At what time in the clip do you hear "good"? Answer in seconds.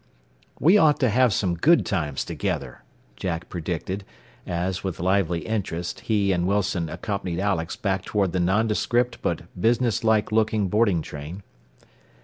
1.53-1.85